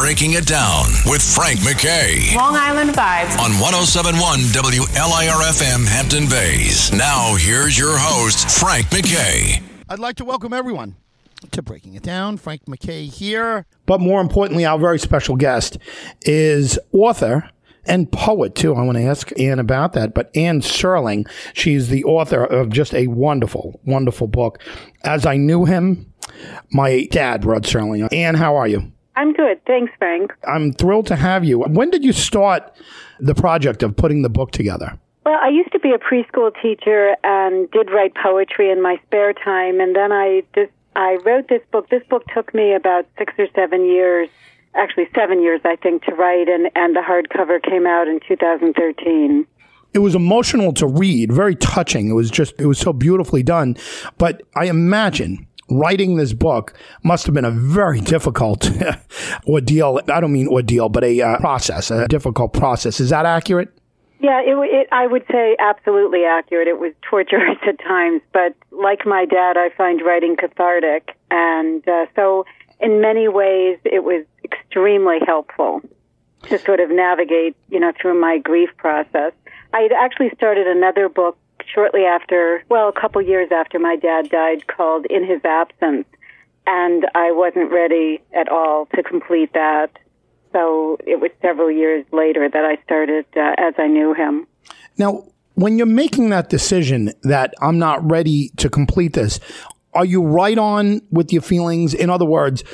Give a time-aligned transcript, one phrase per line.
[0.00, 3.38] Breaking It Down with Frank McKay Long Island vibes.
[3.38, 6.90] on 1071 WLIRFM Hampton Bays.
[6.92, 9.62] Now, here's your host, Frank McKay.
[9.90, 10.96] I'd like to welcome everyone
[11.50, 12.38] to Breaking It Down.
[12.38, 13.66] Frank McKay here.
[13.84, 15.76] But more importantly, our very special guest
[16.22, 17.50] is author
[17.84, 18.74] and poet, too.
[18.74, 20.14] I want to ask Anne about that.
[20.14, 24.58] But Anne Serling, she's the author of just a wonderful, wonderful book.
[25.04, 26.12] As I knew him,
[26.70, 28.10] my dad, Rod Serling.
[28.10, 28.90] Anne, how are you?
[29.16, 29.64] I'm good.
[29.66, 30.32] Thanks, Frank.
[30.48, 31.60] I'm thrilled to have you.
[31.60, 32.72] When did you start
[33.20, 34.98] the project of putting the book together?
[35.24, 39.32] Well, I used to be a preschool teacher and did write poetry in my spare
[39.32, 41.88] time, and then I just I wrote this book.
[41.90, 44.28] This book took me about six or seven years,
[44.74, 49.46] actually seven years, I think, to write, and and the hardcover came out in 2013.
[49.94, 52.08] it was emotional to read, very touching.
[52.08, 53.76] It was just, it was so beautifully done.
[54.16, 55.46] But I imagine
[55.78, 58.70] writing this book must have been a very difficult
[59.46, 60.00] ordeal.
[60.08, 63.00] I don't mean ordeal, but a uh, process, a difficult process.
[63.00, 63.72] Is that accurate?
[64.20, 66.68] Yeah, it, it, I would say absolutely accurate.
[66.68, 72.06] It was torturous at times, but like my dad, I find writing cathartic, and uh,
[72.14, 72.44] so
[72.80, 75.80] in many ways, it was extremely helpful
[76.44, 79.32] to sort of navigate, you know, through my grief process.
[79.72, 81.38] I had actually started another book
[81.74, 86.06] shortly after, well, a couple years after my dad died, called In His Absence,
[86.66, 89.90] and I wasn't ready at all to complete that.
[90.52, 94.46] So it was several years later that I started uh, as I knew him.
[94.98, 99.40] Now, when you're making that decision that I'm not ready to complete this,
[99.94, 101.94] are you right on with your feelings?
[101.94, 102.64] In other words,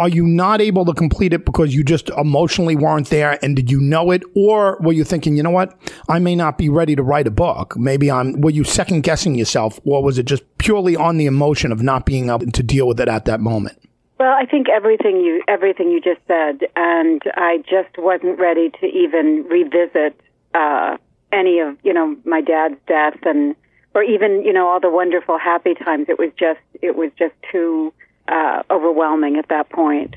[0.00, 3.70] are you not able to complete it because you just emotionally weren't there and did
[3.70, 4.22] you know it?
[4.34, 5.78] Or were you thinking you know what?
[6.08, 7.76] I may not be ready to write a book.
[7.76, 11.70] Maybe i'm were you second guessing yourself or was it just purely on the emotion
[11.70, 13.78] of not being able to deal with it at that moment?
[14.18, 18.86] Well, I think everything you everything you just said, and I just wasn't ready to
[18.86, 20.18] even revisit
[20.54, 20.96] uh,
[21.30, 23.54] any of you know my dad's death and
[23.94, 26.06] or even you know all the wonderful happy times.
[26.08, 27.92] It was just it was just too
[28.30, 30.16] uh, overwhelming at that point.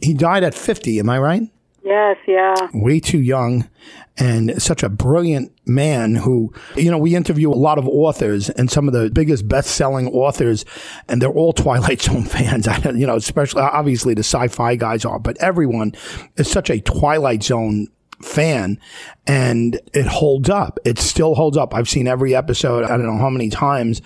[0.00, 1.42] he died at 50 am i right
[1.86, 2.54] Yes, yeah.
[2.72, 3.68] way too young
[4.16, 8.70] and such a brilliant man who, you know, we interview a lot of authors and
[8.70, 10.64] some of the biggest best-selling authors
[11.08, 12.66] and they're all Twilight Zone fans.
[12.86, 15.92] You know, especially obviously the sci-fi guys are, but everyone
[16.36, 17.88] is such a Twilight Zone
[18.22, 18.80] fan
[19.26, 20.78] and it holds up.
[20.86, 21.74] It still holds up.
[21.74, 24.00] I've seen every episode, I don't know how many times,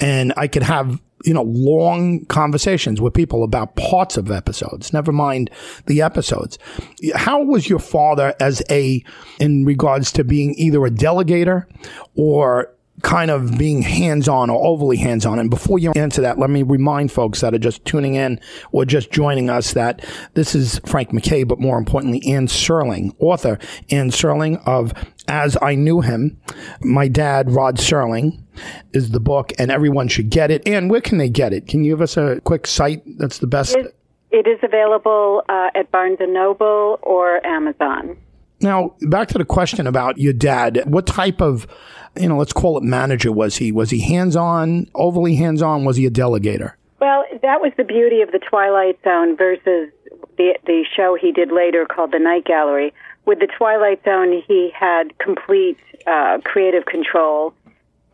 [0.00, 5.12] and I could have you know, long conversations with people about parts of episodes, never
[5.12, 5.50] mind
[5.86, 6.58] the episodes.
[7.14, 9.04] How was your father as a,
[9.38, 11.66] in regards to being either a delegator
[12.14, 12.72] or
[13.02, 15.38] kind of being hands on or overly hands on?
[15.38, 18.40] And before you answer that, let me remind folks that are just tuning in
[18.70, 20.04] or just joining us that
[20.34, 23.58] this is Frank McKay, but more importantly, Anne Serling, author
[23.90, 24.92] Anne Serling of
[25.28, 26.40] As I Knew Him.
[26.80, 28.42] My dad, Rod Serling,
[28.92, 30.66] is the book, and everyone should get it.
[30.66, 31.66] And where can they get it?
[31.68, 33.76] Can you give us a quick site that's the best?
[33.76, 33.94] It,
[34.30, 38.16] it is available uh, at Barnes and Noble or Amazon.
[38.60, 40.82] Now, back to the question about your dad.
[40.86, 41.66] What type of,
[42.16, 43.72] you know, let's call it manager was he?
[43.72, 45.84] Was he hands on, overly hands on?
[45.84, 46.74] Was he a delegator?
[47.00, 49.90] Well, that was the beauty of the Twilight Zone versus
[50.36, 52.94] the the show he did later called The Night Gallery.
[53.24, 57.54] With the Twilight Zone, he had complete uh, creative control.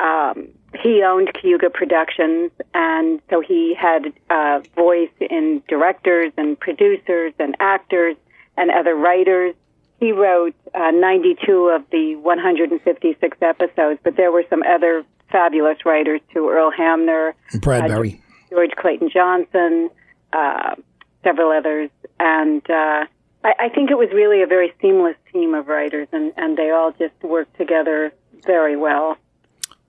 [0.00, 0.48] Um,
[0.82, 7.56] he owned Cayuga Productions, and so he had uh, voice in directors and producers and
[7.58, 8.16] actors
[8.56, 9.54] and other writers.
[9.98, 16.20] He wrote uh, 92 of the 156 episodes, but there were some other fabulous writers
[16.32, 16.48] too.
[16.48, 18.22] Earl Hamner, Bradbury.
[18.50, 19.90] George Clayton Johnson,
[20.32, 20.76] uh,
[21.24, 21.90] several others,
[22.20, 23.06] and uh,
[23.44, 26.70] I, I think it was really a very seamless team of writers, and, and they
[26.70, 28.12] all just worked together
[28.44, 29.16] very well.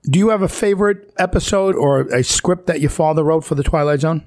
[0.04, 3.62] Do you have a favorite episode or a script that your father wrote for the
[3.62, 4.24] Twilight Zone?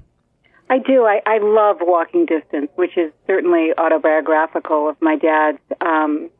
[0.70, 1.04] I do.
[1.04, 5.58] I, I love Walking Distance, which is certainly autobiographical of my dad's.
[5.80, 6.30] Um,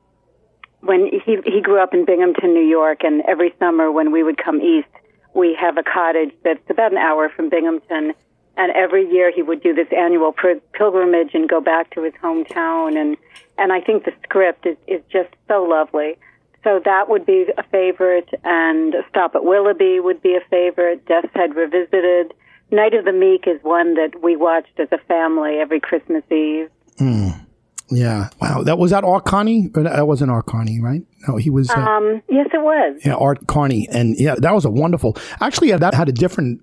[0.81, 4.39] when he he grew up in Binghamton, New York, and every summer when we would
[4.43, 4.89] come east,
[5.35, 8.15] we have a cottage that's about an hour from Binghamton,
[8.57, 10.35] and every year he would do this annual
[10.73, 13.17] pilgrimage and go back to his hometown and
[13.59, 16.17] and I think the script is is just so lovely.
[16.65, 21.05] So that would be a favorite, and Stop at Willoughby would be a favorite.
[21.07, 22.33] Death's Head Revisited.
[22.71, 26.71] Night of the Meek is one that we watched as a family every Christmas Eve.
[26.99, 27.47] Mm.
[27.91, 28.31] Yeah.
[28.41, 28.63] Wow.
[28.63, 29.69] That was that Art Carney?
[29.75, 31.03] That wasn't Art Carney, right?
[31.29, 31.69] No, he was.
[31.71, 32.99] Uh, um, yes, it was.
[33.05, 35.19] Yeah, Art Carney, and yeah, that was a wonderful.
[35.43, 36.63] Actually, yeah, that had a different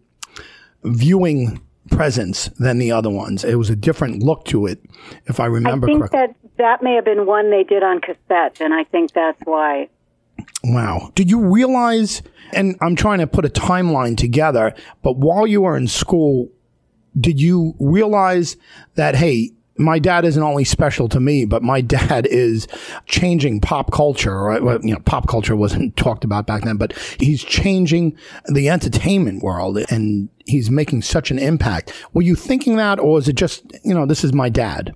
[0.83, 1.61] viewing
[1.91, 3.43] presence than the other ones.
[3.43, 4.83] It was a different look to it,
[5.25, 6.19] if I remember I think correctly.
[6.19, 9.89] That that may have been one they did on cassette, and I think that's why.
[10.63, 11.11] Wow.
[11.15, 12.21] Did you realize,
[12.53, 16.49] and I'm trying to put a timeline together, but while you were in school,
[17.19, 18.57] did you realize
[18.95, 22.67] that, hey, my dad isn't only special to me, but my dad is
[23.05, 24.37] changing pop culture.
[24.41, 24.61] Right?
[24.61, 28.17] Well, you know, pop culture wasn't talked about back then, but he's changing
[28.53, 31.94] the entertainment world and he's making such an impact.
[32.13, 34.94] Were you thinking that, or is it just, you know, this is my dad?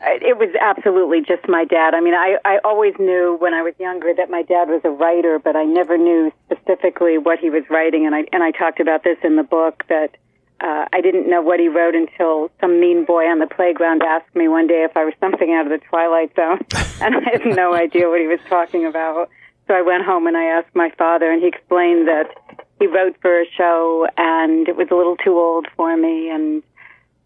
[0.00, 1.94] It was absolutely just my dad.
[1.94, 4.90] I mean, I, I always knew when I was younger that my dad was a
[4.90, 8.06] writer, but I never knew specifically what he was writing.
[8.06, 10.16] And I, and I talked about this in the book that
[10.60, 14.34] uh, I didn't know what he wrote until some mean boy on the playground asked
[14.34, 16.60] me one day if I was something out of the Twilight Zone,
[17.00, 19.28] and I had no idea what he was talking about.
[19.66, 22.30] So I went home and I asked my father, and he explained that
[22.78, 26.62] he wrote for a show, and it was a little too old for me, and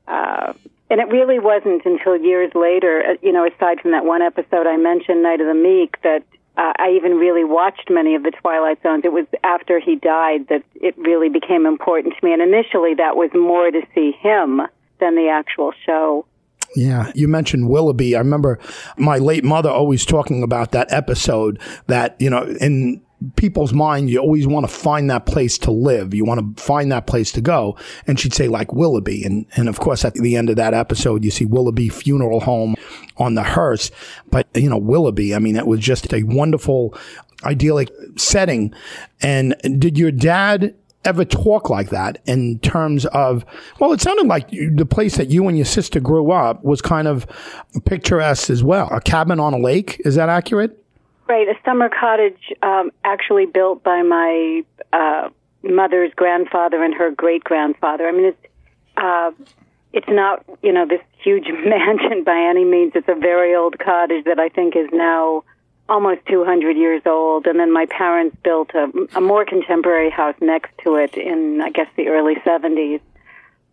[0.07, 0.53] uh,
[0.91, 4.67] and it really wasn't until years later, uh, you know, aside from that one episode
[4.67, 6.25] I mentioned, Night of the Meek, that
[6.57, 9.05] uh, I even really watched many of the Twilight Zones.
[9.05, 12.33] It was after he died that it really became important to me.
[12.33, 14.63] And initially, that was more to see him
[14.99, 16.27] than the actual show.
[16.77, 18.15] Yeah, you mentioned Willoughby.
[18.15, 18.59] I remember
[18.97, 23.03] my late mother always talking about that episode that, you know, in
[23.37, 26.15] people's mind, you always want to find that place to live.
[26.15, 27.77] You want to find that place to go.
[28.07, 29.25] And she'd say like Willoughby.
[29.25, 32.77] And, and of course, at the end of that episode, you see Willoughby Funeral Home
[33.17, 33.91] on the hearse.
[34.31, 36.97] But, you know, Willoughby, I mean, it was just a wonderful,
[37.45, 38.75] idyllic setting.
[39.21, 40.75] And did your dad
[41.05, 43.43] ever talk like that in terms of
[43.79, 47.09] well it sounded like the place that you and your sister grew up was kind
[47.09, 47.27] of
[47.87, 50.80] picturesque as well a cabin on a lake is that accurate
[51.31, 55.29] Right, a summer cottage um, actually built by my uh,
[55.63, 58.09] mother's grandfather and her great grandfather.
[58.09, 58.47] I mean, it's
[58.97, 59.31] uh,
[59.93, 62.95] it's not you know this huge mansion by any means.
[62.97, 65.45] It's a very old cottage that I think is now
[65.89, 67.47] almost 200 years old.
[67.47, 71.71] And then my parents built a, a more contemporary house next to it in I
[71.71, 73.01] guess the early 70s.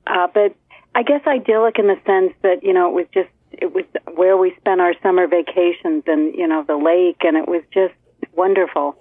[0.05, 0.55] Uh, but
[0.93, 4.37] I guess idyllic in the sense that you know it was just it was where
[4.37, 7.93] we spent our summer vacations and you know the lake and it was just
[8.35, 8.95] wonderful.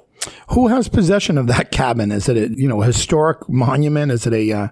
[0.50, 2.10] Who has possession of that cabin?
[2.10, 4.12] Is it a you know a historic monument?
[4.12, 4.68] Is it a uh...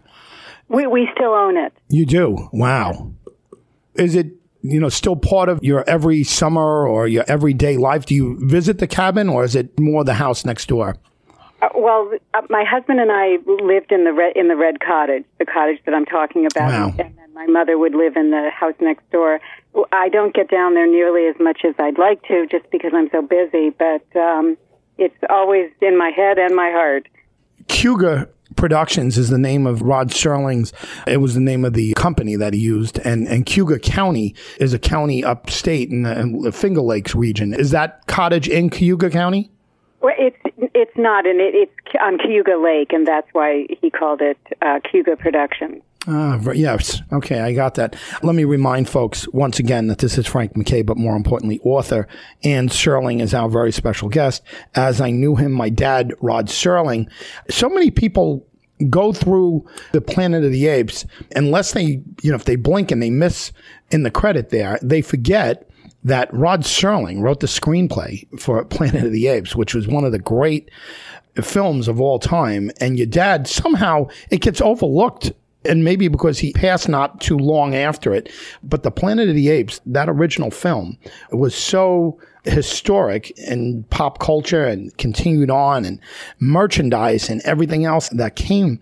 [0.69, 1.73] we we still own it.
[1.89, 2.49] You do?
[2.53, 3.13] Wow.
[3.95, 4.29] Is it
[4.63, 8.07] you know still part of your every summer or your everyday life?
[8.07, 10.97] Do you visit the cabin or is it more the house next door
[11.65, 15.25] uh, well, uh, my husband and I lived in the red, in the red cottage,
[15.39, 16.95] the cottage that I'm talking about, wow.
[16.99, 19.41] and then my mother would live in the house next door.
[19.93, 23.09] I don't get down there nearly as much as I'd like to, just because I'm
[23.11, 23.71] so busy.
[23.71, 24.57] But um,
[24.99, 27.09] it's always in my head and my heart.
[27.69, 30.73] Cayuga Productions is the name of Rod Serling's.
[31.07, 34.75] It was the name of the company that he used, and and Cayuga County is
[34.75, 37.55] a county upstate in the, in the Finger Lakes region.
[37.55, 39.51] Is that cottage in Cayuga County?
[40.01, 40.37] Well, it's
[40.75, 44.81] it's not, and it, it's on Cayuga Lake, and that's why he called it uh,
[44.91, 45.83] Cayuga Productions.
[46.07, 47.01] Ah, yes.
[47.13, 47.97] Okay, I got that.
[48.23, 52.07] Let me remind folks once again that this is Frank McKay, but more importantly, author.
[52.43, 54.43] Anne Serling is our very special guest.
[54.75, 57.11] As I knew him, my dad, Rod Serling.
[57.49, 58.47] So many people
[58.91, 61.07] go through the Planet of the Apes,
[61.37, 63.53] unless they, you know, if they blink and they miss
[63.91, 65.71] in the credit there, they forget
[66.05, 70.13] that Rod Serling wrote the screenplay for Planet of the Apes, which was one of
[70.13, 70.71] the great
[71.43, 72.71] films of all time.
[72.81, 75.33] And your dad somehow it gets overlooked
[75.65, 78.31] and maybe because he passed not too long after it.
[78.63, 80.99] But the Planet of the Apes, that original film,
[81.31, 85.99] was so historic in pop culture and continued on and
[86.39, 88.79] merchandise and everything else that came.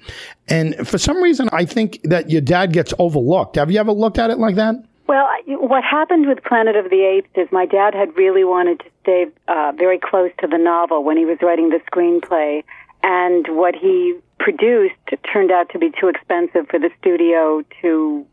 [0.49, 3.57] And for some reason, I think that your dad gets overlooked.
[3.57, 4.75] Have you ever looked at it like that?
[5.13, 5.29] Well,
[5.59, 9.27] what happened with Planet of the Apes is my dad had really wanted to stay
[9.47, 12.65] uh, very close to the novel when he was writing the screenplay.
[13.03, 14.95] And what he produced
[15.31, 18.27] turned out to be too expensive for the studio to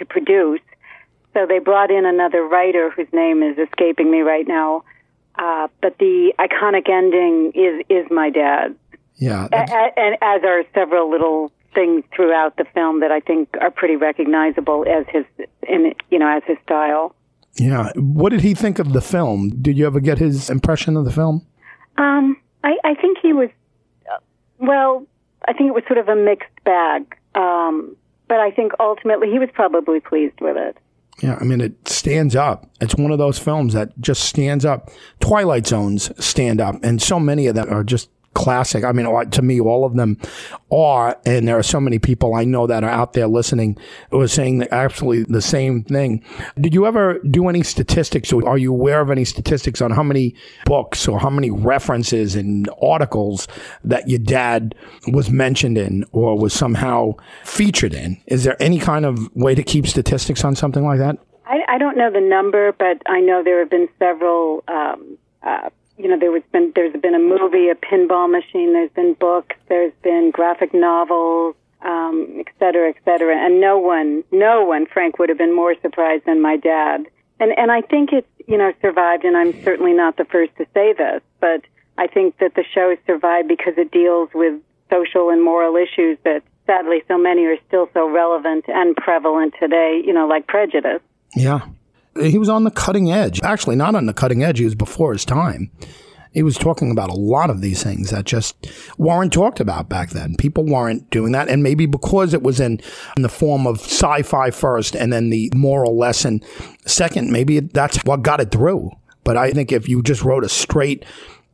[0.00, 0.62] to produce.
[1.32, 4.82] So they brought in another writer whose name is escaping me right now.
[5.38, 8.74] Uh, but the iconic ending is is my dad's.
[9.14, 9.46] Yeah,
[9.96, 14.84] and as are several little things throughout the film that I think are pretty recognizable
[14.88, 15.24] as his,
[15.68, 17.14] in you know, as his style.
[17.54, 17.92] Yeah.
[17.94, 19.50] What did he think of the film?
[19.62, 21.46] Did you ever get his impression of the film?
[21.98, 23.50] Um, I, I think he was,
[24.58, 25.06] well,
[25.46, 27.16] I think it was sort of a mixed bag.
[27.34, 27.96] Um,
[28.28, 30.76] but I think ultimately he was probably pleased with it.
[31.22, 32.68] Yeah, I mean, it stands up.
[32.80, 34.90] It's one of those films that just stands up.
[35.20, 38.84] Twilight Zones stand up, and so many of them are just classic.
[38.84, 40.18] I mean, to me, all of them
[40.70, 43.78] are, and there are so many people I know that are out there listening
[44.10, 46.22] who are saying absolutely the same thing.
[46.60, 50.02] Did you ever do any statistics, or are you aware of any statistics on how
[50.02, 50.34] many
[50.66, 53.48] books or how many references and articles
[53.82, 54.74] that your dad
[55.08, 58.20] was mentioned in or was somehow featured in?
[58.26, 61.16] Is there any kind of way to keep statistics on something like that?
[61.46, 64.62] I, I don't know the number, but I know there have been several.
[64.68, 68.72] Um, uh, you know, there was been there's been a movie, a pinball machine.
[68.72, 69.56] There's been books.
[69.68, 73.36] There's been graphic novels, um, et cetera, et cetera.
[73.36, 77.06] And no one, no one, Frank would have been more surprised than my dad.
[77.40, 79.24] And and I think it's you know survived.
[79.24, 81.62] And I'm certainly not the first to say this, but
[81.96, 84.60] I think that the show survived because it deals with
[84.90, 90.02] social and moral issues that sadly so many are still so relevant and prevalent today.
[90.04, 91.00] You know, like prejudice.
[91.34, 91.66] Yeah
[92.22, 93.40] he was on the cutting edge.
[93.42, 94.58] Actually, not on the cutting edge.
[94.58, 95.70] He was before his time.
[96.32, 100.10] He was talking about a lot of these things that just weren't talked about back
[100.10, 100.36] then.
[100.36, 101.48] People weren't doing that.
[101.48, 102.78] And maybe because it was in,
[103.16, 106.42] in the form of sci fi first and then the moral lesson
[106.84, 108.90] second, maybe that's what got it through.
[109.24, 111.06] But I think if you just wrote a straight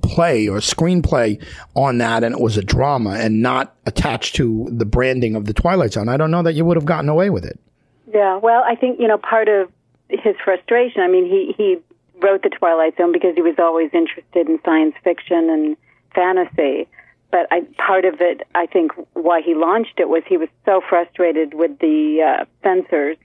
[0.02, 1.40] play or screenplay
[1.76, 5.54] on that and it was a drama and not attached to the branding of the
[5.54, 7.58] Twilight Zone, I don't know that you would have gotten away with it.
[8.12, 9.70] Yeah, well, I think, you know, part of
[10.20, 11.02] his frustration.
[11.02, 11.78] I mean, he he
[12.20, 15.76] wrote the Twilight Zone because he was always interested in science fiction and
[16.14, 16.88] fantasy.
[17.30, 20.82] But I, part of it, I think, why he launched it was he was so
[20.86, 23.16] frustrated with the uh, censors.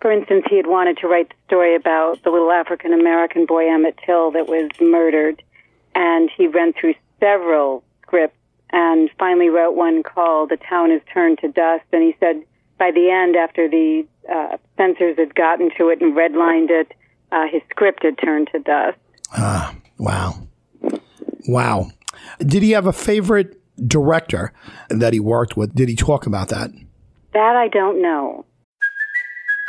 [0.00, 3.70] For instance, he had wanted to write the story about the little African American boy
[3.70, 5.42] Emmett Till that was murdered,
[5.94, 8.36] and he ran through several scripts
[8.70, 12.42] and finally wrote one called "The Town Is Turned to Dust." And he said
[12.80, 16.92] by the end, after the uh, censors had gotten to it and redlined it,
[17.32, 18.98] uh, his script had turned to dust.
[19.32, 20.34] Ah, wow.
[21.46, 21.90] Wow.
[22.40, 24.52] Did he have a favorite director
[24.88, 25.74] that he worked with?
[25.74, 26.70] Did he talk about that?
[27.32, 28.44] That I don't know.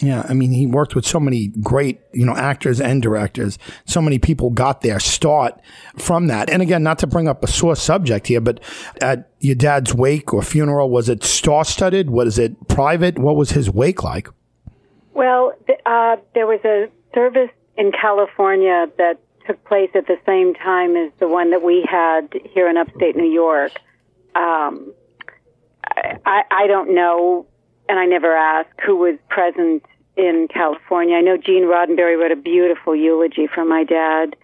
[0.00, 3.58] Yeah, I mean, he worked with so many great, you know, actors and directors.
[3.84, 5.60] So many people got their start
[5.96, 6.48] from that.
[6.48, 8.60] And again, not to bring up a sore subject here, but
[9.02, 12.10] at your dad's wake or funeral, was it star-studded?
[12.10, 13.18] Was it private?
[13.18, 14.28] What was his wake like?
[15.14, 15.52] Well,
[15.84, 21.10] uh, there was a service in California that took place at the same time as
[21.18, 23.72] the one that we had here in upstate New York.
[24.36, 24.92] Um,
[26.24, 27.46] I, I don't know
[27.88, 29.84] and I never asked who was present
[30.16, 31.16] in California.
[31.16, 34.36] I know Gene Roddenberry wrote a beautiful eulogy for my dad.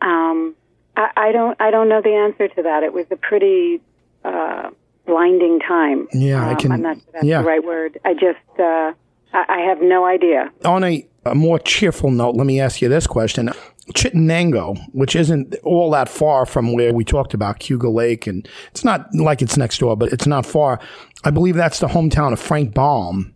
[0.00, 0.54] Um,
[0.96, 2.82] I, I don't I don't know the answer to that.
[2.82, 3.80] It was a pretty
[4.24, 4.70] uh,
[5.06, 6.08] blinding time.
[6.12, 6.72] Yeah, um, I can.
[6.72, 7.42] I'm not sure that's yeah.
[7.42, 8.00] the right word.
[8.04, 8.92] I just uh,
[9.32, 10.50] I, I have no idea.
[10.64, 13.50] On a, a more cheerful note, let me ask you this question.
[13.94, 18.84] Chittenango, which isn't all that far from where we talked about Cayuga Lake, and it's
[18.84, 20.80] not like it's next door, but it's not far.
[21.24, 23.34] I believe that's the hometown of Frank Baum,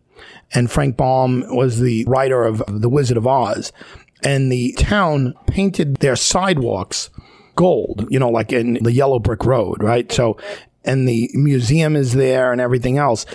[0.52, 3.72] and Frank Baum was the writer of The Wizard of Oz,
[4.22, 7.10] and the town painted their sidewalks
[7.56, 10.10] gold, you know, like in the yellow brick road, right?
[10.10, 10.36] So,
[10.84, 13.26] and the museum is there and everything else.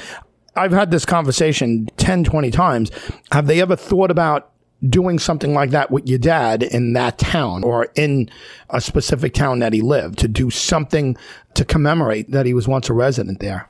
[0.55, 2.91] I've had this conversation 10, 20 times.
[3.31, 4.51] Have they ever thought about
[4.87, 8.29] doing something like that with your dad in that town or in
[8.69, 11.17] a specific town that he lived to do something
[11.53, 13.67] to commemorate that he was once a resident there?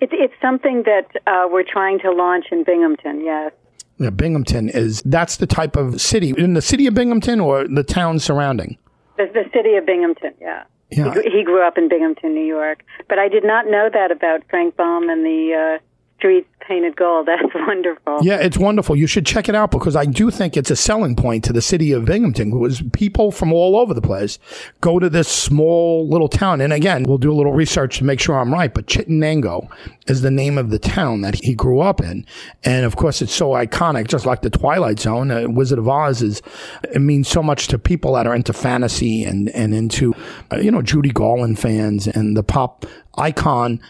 [0.00, 3.52] It's, it's something that uh, we're trying to launch in Binghamton, yes.
[3.98, 7.84] Yeah, Binghamton is that's the type of city in the city of Binghamton or the
[7.84, 8.78] town surrounding.
[9.16, 10.64] The, the city of Binghamton, yeah.
[10.90, 11.14] Yeah.
[11.14, 14.42] He, he, grew up in Binghamton, New York, but I did not know that about
[14.50, 15.82] Frank Baum and the uh,
[16.22, 17.26] streets painted gold.
[17.26, 18.20] That's wonderful.
[18.22, 18.94] Yeah, it's wonderful.
[18.94, 21.60] You should check it out because I do think it's a selling point to the
[21.60, 24.38] city of Binghamton because people from all over the place
[24.80, 26.60] go to this small little town.
[26.60, 29.68] And again, we'll do a little research to make sure I'm right, but Chittenango
[30.06, 32.24] is the name of the town that he grew up in.
[32.62, 35.32] And of course, it's so iconic, just like the Twilight Zone.
[35.32, 36.42] Uh, Wizard of Oz is,
[36.94, 40.14] it means so much to people that are into fantasy and, and into,
[40.52, 42.86] uh, you know, Judy Garland fans and the pop
[43.18, 43.80] icon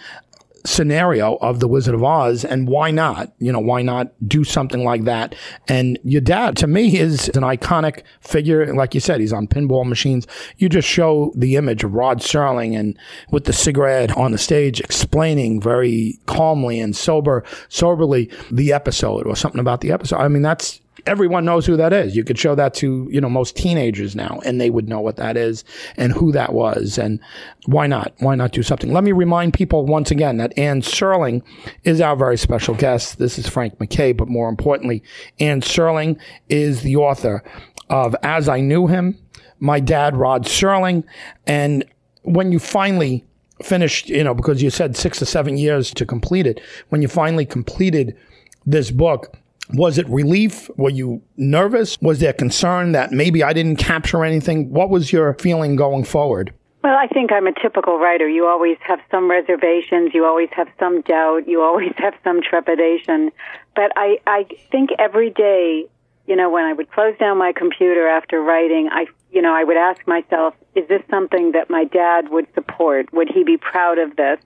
[0.64, 3.32] scenario of the Wizard of Oz, and why not?
[3.38, 5.34] You know, why not do something like that?
[5.68, 8.72] And your dad, to me, is an iconic figure.
[8.74, 10.26] Like you said, he's on pinball machines.
[10.58, 12.98] You just show the image of Rod Serling and
[13.30, 19.36] with the cigarette on the stage, explaining very calmly and sober, soberly the episode or
[19.36, 20.18] something about the episode.
[20.18, 22.14] I mean, that's everyone knows who that is.
[22.14, 25.16] You could show that to, you know, most teenagers now and they would know what
[25.16, 25.64] that is
[25.96, 26.98] and who that was.
[26.98, 27.20] And
[27.66, 28.12] why not?
[28.18, 28.92] Why not do something?
[28.92, 31.42] Let me remind people once again that Anne Serling
[31.84, 33.18] is our very special guest.
[33.18, 35.02] This is Frank McKay, but more importantly,
[35.40, 36.18] Anne Serling
[36.48, 37.42] is the author
[37.90, 39.18] of As I Knew Him,
[39.58, 41.04] My Dad, Rod Serling.
[41.46, 41.84] And
[42.22, 43.24] when you finally
[43.62, 47.08] finished, you know, because you said six to seven years to complete it, when you
[47.08, 48.16] finally completed
[48.64, 49.36] this book,
[49.70, 50.68] was it relief?
[50.76, 51.98] Were you nervous?
[52.00, 54.70] Was there concern that maybe I didn't capture anything?
[54.70, 56.52] What was your feeling going forward?
[56.82, 58.28] Well, I think I'm a typical writer.
[58.28, 63.30] You always have some reservations, you always have some doubt, you always have some trepidation.
[63.76, 65.86] But I, I think every day,
[66.26, 69.62] you know, when I would close down my computer after writing, I, you know, I
[69.62, 73.12] would ask myself, is this something that my dad would support?
[73.12, 74.40] Would he be proud of this?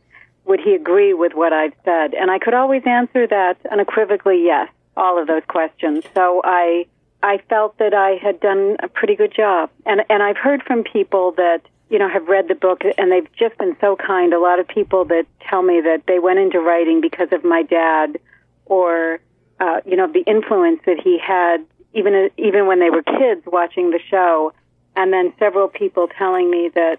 [0.45, 2.15] Would he agree with what I've said?
[2.15, 6.05] And I could always answer that unequivocally yes all of those questions.
[6.15, 6.87] So I
[7.23, 9.71] I felt that I had done a pretty good job.
[9.85, 13.29] And and I've heard from people that you know have read the book and they've
[13.37, 14.33] just been so kind.
[14.33, 17.63] A lot of people that tell me that they went into writing because of my
[17.63, 18.19] dad
[18.65, 19.21] or
[19.61, 23.91] uh, you know the influence that he had even even when they were kids watching
[23.91, 24.53] the show.
[24.99, 26.99] And then several people telling me that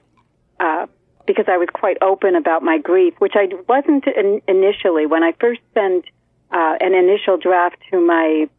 [0.60, 0.86] uh,
[1.26, 5.34] because I was quite open about my grief, which I wasn't in, initially when I
[5.40, 6.06] first sent
[6.52, 8.50] uh, an initial draft to my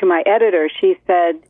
[0.00, 1.40] to my editor, she said,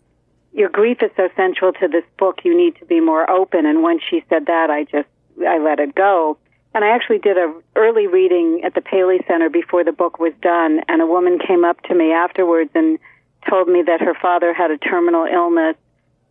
[0.52, 2.40] "Your grief is so central to this book.
[2.44, 5.08] You need to be more open." And when she said that, I just
[5.46, 6.38] I let it go.
[6.74, 10.32] And I actually did a early reading at the Paley Center before the book was
[10.42, 12.98] done, and a woman came up to me afterwards and
[13.48, 15.76] told me that her father had a terminal illness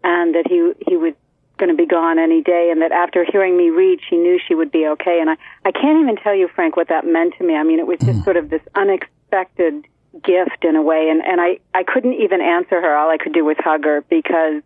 [0.03, 1.13] and that he he was
[1.57, 4.55] going to be gone any day and that after hearing me read she knew she
[4.55, 7.43] would be okay and I I can't even tell you Frank what that meant to
[7.45, 7.55] me.
[7.55, 8.23] I mean it was just mm.
[8.23, 9.87] sort of this unexpected unexpected
[10.23, 11.09] gift in a way.
[11.09, 12.95] And and I I couldn't even answer her.
[12.95, 14.61] All I could do was hug her because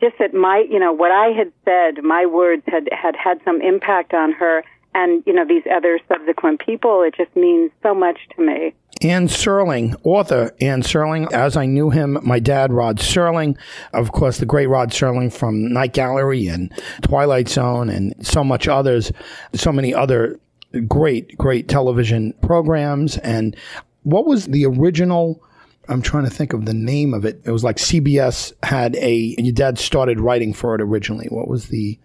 [0.00, 3.60] just that my you know what I had said my words had had had some
[3.62, 7.02] impact on her and you know these other subsequent people.
[7.02, 8.74] It just means so much to me.
[9.00, 13.56] Anne Serling, author Anne Serling, as I knew him, my dad, Rod Serling,
[13.92, 18.68] of course, the great Rod Serling from Night Gallery and Twilight Zone and so much
[18.68, 19.10] others,
[19.54, 20.38] so many other
[20.86, 23.18] great, great television programs.
[23.18, 23.56] And
[24.02, 25.42] what was the original?
[25.88, 27.40] I'm trying to think of the name of it.
[27.44, 29.34] It was like CBS had a.
[29.38, 31.26] Your dad started writing for it originally.
[31.28, 31.98] What was the?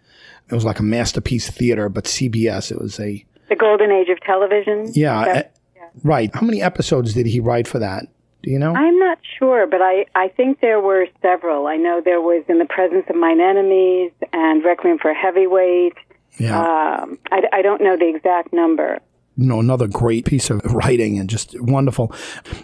[0.49, 2.71] It was like a masterpiece theater, but CBS.
[2.71, 3.23] It was a.
[3.49, 4.91] The golden age of television.
[4.93, 5.43] Yeah, uh,
[5.75, 5.89] yeah.
[6.03, 6.33] Right.
[6.33, 8.07] How many episodes did he write for that?
[8.43, 8.73] Do you know?
[8.73, 11.67] I'm not sure, but I, I think there were several.
[11.67, 15.95] I know there was In the Presence of Mine Enemies and Requiem for a Heavyweight.
[16.38, 16.60] Yeah.
[16.60, 18.99] Um, I, I don't know the exact number
[19.38, 22.12] you know, another great piece of writing and just wonderful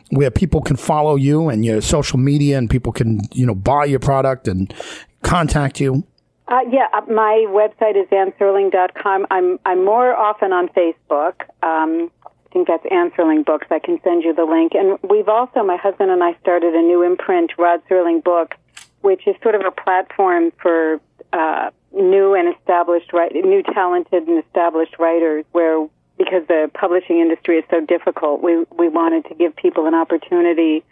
[0.10, 3.86] where people can follow you and your social media and people can, you know, buy
[3.86, 4.74] your product and
[5.22, 6.04] contact you.
[6.48, 9.28] Uh, yeah, uh, my website is anneserling.com.
[9.32, 11.42] I'm, I'm more often on Facebook.
[11.62, 13.68] Um, I think that's Anne Serling Books.
[13.72, 14.74] I can send you the link.
[14.76, 18.58] And we've also, my husband and I started a new imprint, Rod Serling Books,
[19.02, 21.00] which is sort of a platform for
[21.32, 27.66] uh, new and established, new talented and established writers where because the publishing industry is
[27.70, 30.84] so difficult, we we wanted to give people an opportunity,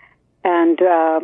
[0.44, 1.20] and uh,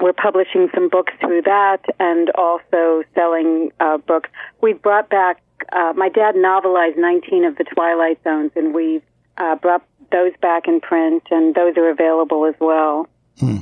[0.00, 4.30] we're publishing some books through that, and also selling uh, books.
[4.60, 5.42] We brought back.
[5.72, 9.02] Uh, my dad novelized 19 of the Twilight Zones, and we've
[9.38, 13.08] uh, brought those back in print, and those are available as well.
[13.38, 13.58] Hmm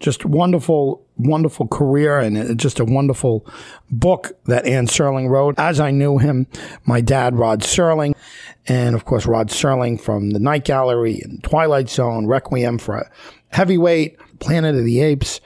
[0.00, 3.46] just wonderful, wonderful career and uh, just a wonderful
[3.90, 5.54] book that Anne Serling wrote.
[5.58, 6.46] As I knew him,
[6.84, 8.14] my dad, Rod Serling,
[8.66, 13.10] and of course, Rod Serling from the Night Gallery and Twilight Zone, Requiem for a
[13.48, 15.40] Heavyweight, Planet of the Apes.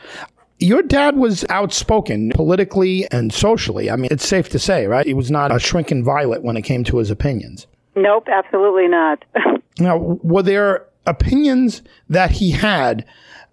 [0.61, 3.91] Your dad was outspoken politically and socially.
[3.91, 5.07] I mean, it's safe to say, right?
[5.07, 7.67] He was not a shrinking violet when it came to his opinions.
[7.95, 9.25] Nope, absolutely not.
[9.79, 13.05] now, were there opinions that he had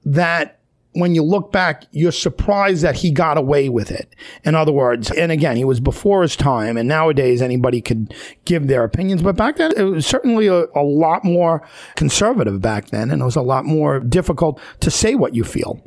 [0.03, 0.54] that
[0.95, 4.07] when you look back, you're surprised that he got away with it.
[4.43, 8.13] In other words, and again, he was before his time, and nowadays anybody could
[8.45, 9.21] give their opinions.
[9.21, 13.25] But back then, it was certainly a, a lot more conservative back then, and it
[13.25, 15.81] was a lot more difficult to say what you feel.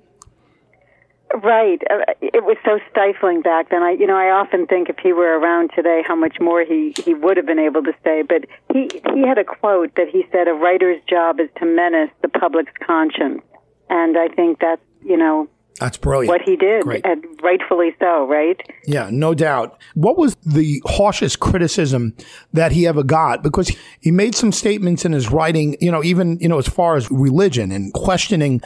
[1.42, 1.81] Right.
[1.90, 3.83] Uh, It was so stifling back then.
[3.83, 6.94] I, you know, I often think if he were around today, how much more he
[7.05, 8.23] he would have been able to say.
[8.23, 12.11] But he he had a quote that he said, "A writer's job is to menace
[12.23, 13.42] the public's conscience,"
[13.90, 15.49] and I think that's you know
[15.81, 16.29] That's brilliant.
[16.29, 17.05] what he did, Great.
[17.05, 18.27] and rightfully so.
[18.27, 18.61] Right.
[18.87, 19.79] Yeah, no doubt.
[19.94, 22.14] What was the harshest criticism
[22.53, 23.42] that he ever got?
[23.42, 26.97] Because he made some statements in his writing, you know, even, you know, as far
[26.97, 28.61] as religion and questioning.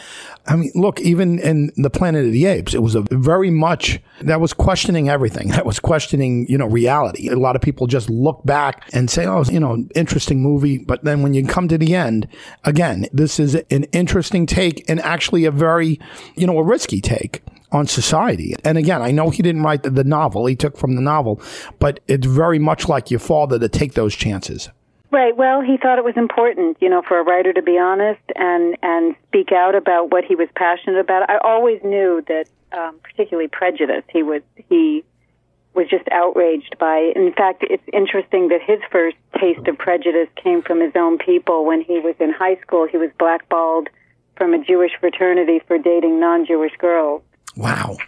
[0.47, 4.01] I mean, look, even in the Planet of the Apes, it was a very much
[4.23, 5.49] that was questioning everything.
[5.63, 7.29] That was questioning, you know, reality.
[7.29, 10.79] A lot of people just look back and say, oh, you know, interesting movie.
[10.79, 12.27] But then when you come to the end,
[12.65, 16.01] again, this is an interesting take and actually a very,
[16.37, 18.55] you know, a risky take on society.
[18.65, 21.41] And again, I know he didn't write the, novel, he took from the novel,
[21.79, 24.69] but it's very much like your father to take those chances.
[25.13, 25.37] Right.
[25.37, 28.79] Well, he thought it was important, you know, for a writer to be honest and
[28.83, 31.29] and speak out about what he was passionate about.
[31.29, 35.05] I always knew that, um, particularly prejudice, he was he
[35.75, 37.13] was just outraged by.
[37.15, 41.67] In fact, it's interesting that his first taste of prejudice came from his own people
[41.67, 42.89] when he was in high school.
[42.91, 43.91] He was blackballed
[44.37, 47.23] from a Jewish fraternity for dating non-Jewish girls.
[47.55, 47.99] Wow.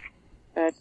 [0.55, 0.73] But,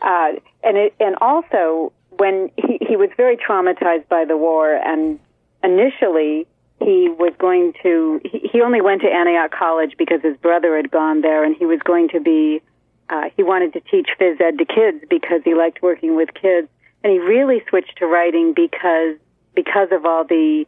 [0.00, 5.18] uh, and it, and also when he, he was very traumatized by the war, and
[5.62, 6.46] initially
[6.80, 11.20] he was going to he, only went to Antioch College because his brother had gone
[11.20, 12.60] there, and he was going to be
[13.08, 16.68] uh, he wanted to teach phys ed to kids because he liked working with kids,
[17.02, 19.16] and he really switched to writing because
[19.54, 20.66] because of all the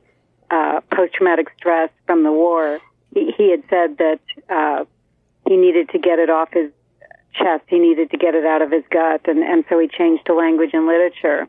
[0.50, 2.80] uh, post traumatic stress from the war.
[3.14, 4.84] He, he had said that uh,
[5.48, 6.70] he needed to get it off his
[7.32, 7.64] chest.
[7.66, 10.34] He needed to get it out of his gut, and, and so he changed to
[10.34, 11.48] language and literature.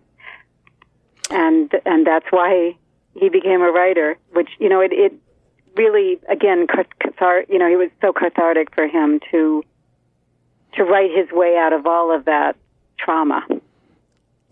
[1.30, 2.78] And and that's why
[3.16, 4.18] he became a writer.
[4.34, 5.14] Which you know, it, it
[5.76, 9.64] really again, cathar- you know, he was so cathartic for him to
[10.76, 12.56] to write his way out of all of that
[12.98, 13.46] trauma.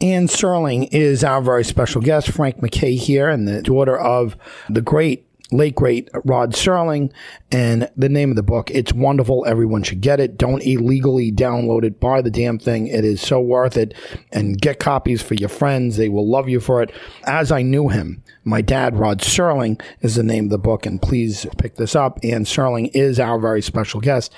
[0.02, 4.36] Anne Serling is our very special guest, Frank McKay here, and the daughter of
[4.70, 7.12] the great, late great Rod Serling.
[7.52, 9.46] And the name of the book, it's wonderful.
[9.46, 10.38] Everyone should get it.
[10.38, 12.00] Don't illegally download it.
[12.00, 12.88] Buy the damn thing.
[12.88, 13.94] It is so worth it.
[14.32, 15.98] And get copies for your friends.
[15.98, 16.92] They will love you for it.
[17.26, 20.86] As I knew him, my dad, Rod Serling, is the name of the book.
[20.86, 22.20] And please pick this up.
[22.24, 24.34] Anne Serling is our very special guest.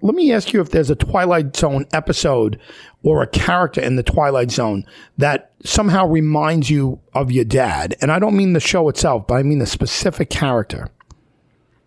[0.00, 2.58] Let me ask you if there's a Twilight Zone episode
[3.02, 4.84] or a character in the Twilight Zone
[5.18, 7.96] that somehow reminds you of your dad.
[8.00, 10.88] And I don't mean the show itself, but I mean the specific character.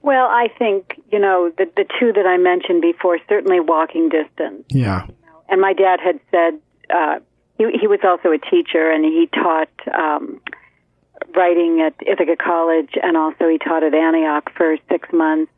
[0.01, 3.17] Well, I think you know the the two that I mentioned before.
[3.27, 4.63] Certainly, Walking Distance.
[4.69, 5.07] Yeah.
[5.49, 6.59] and my dad had said
[6.93, 7.19] uh,
[7.57, 10.39] he he was also a teacher and he taught um,
[11.35, 15.51] writing at Ithaca College and also he taught at Antioch for six months.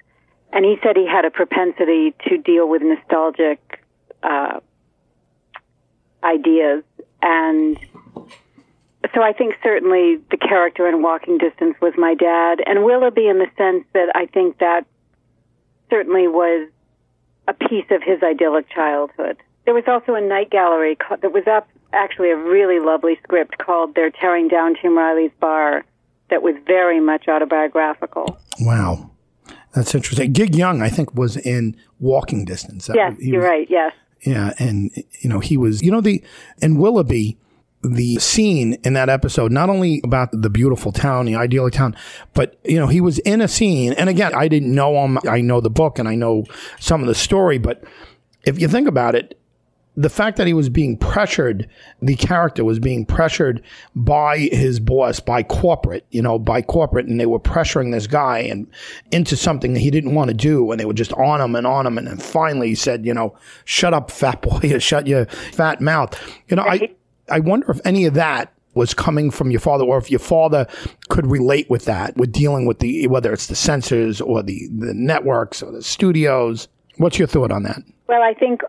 [0.54, 3.84] And he said he had a propensity to deal with nostalgic
[4.24, 4.62] uh,
[6.24, 6.84] ideas,
[7.22, 7.78] and
[9.14, 13.40] so I think certainly the character in Walking Distance was my dad, and Willoughby in
[13.40, 14.86] the sense that I think that
[15.90, 16.70] certainly was
[17.48, 19.38] a piece of his idyllic childhood.
[19.66, 23.96] There was also a night gallery that was up actually a really lovely script called
[23.96, 25.86] "They're Tearing Down Tim Riley's Bar"
[26.30, 28.38] that was very much autobiographical.
[28.60, 29.12] Wow.
[29.74, 30.34] That's interesting.
[30.34, 32.88] Gig Young, I think, was in Walking Distance.
[32.88, 33.68] That yes, was- you're was- right.
[33.70, 33.94] Yes.
[34.22, 36.24] Yeah, and you know he was, you know, the
[36.62, 37.38] and Willoughby,
[37.84, 41.96] the scene in that episode, not only about the beautiful town, the idyllic town,
[42.34, 43.94] but you know he was in a scene.
[43.94, 45.20] And again, I didn't know him.
[45.28, 46.46] I know the book and I know
[46.80, 47.84] some of the story, but
[48.46, 49.37] if you think about it,
[49.98, 51.68] the fact that he was being pressured,
[52.04, 53.64] the character was being pressured
[53.96, 58.38] by his boss, by corporate, you know, by corporate, and they were pressuring this guy
[58.38, 58.68] and
[59.12, 61.66] into something that he didn't want to do, and they were just on him and
[61.66, 65.08] on him, and then finally he said, you know, shut up, fat boy, or shut
[65.08, 66.16] your fat mouth.
[66.48, 66.92] You know, I
[67.28, 70.68] I wonder if any of that was coming from your father, or if your father
[71.10, 74.94] could relate with that, with dealing with the whether it's the censors or the the
[74.94, 76.68] networks or the studios.
[76.98, 77.82] What's your thought on that?
[78.08, 78.62] Well, I think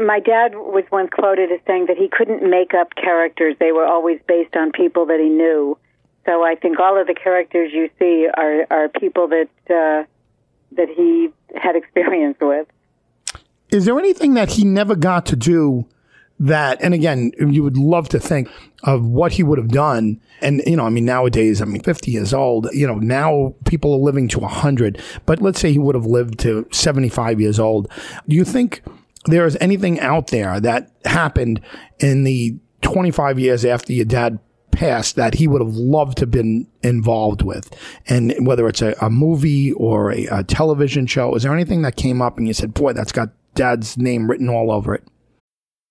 [0.00, 3.86] my dad was once quoted as saying that he couldn't make up characters; they were
[3.86, 5.78] always based on people that he knew.
[6.26, 10.04] So I think all of the characters you see are are people that uh,
[10.72, 12.66] that he had experience with.
[13.70, 15.86] Is there anything that he never got to do
[16.40, 18.48] that, and again, you would love to think
[18.82, 20.20] of what he would have done.
[20.40, 23.94] And, you know, I mean, nowadays, I mean, 50 years old, you know, now people
[23.94, 27.88] are living to 100, but let's say he would have lived to 75 years old.
[28.28, 28.82] Do you think
[29.26, 31.60] there is anything out there that happened
[31.98, 34.38] in the 25 years after your dad
[34.70, 37.74] passed that he would have loved to have been involved with?
[38.08, 41.96] And whether it's a, a movie or a, a television show is there anything that
[41.96, 45.04] came up and you said boy that's got dad's name written all over it